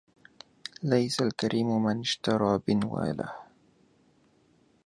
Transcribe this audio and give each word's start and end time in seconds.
ليس 0.83 1.21
الكريم 1.21 1.83
من 1.83 1.99
اشترى 1.99 2.59
بنواله 2.67 3.33